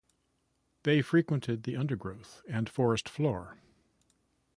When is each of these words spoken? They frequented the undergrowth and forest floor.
They 0.81 1.03
frequented 1.03 1.61
the 1.61 1.77
undergrowth 1.77 2.41
and 2.49 2.67
forest 2.67 3.07
floor. 3.07 3.59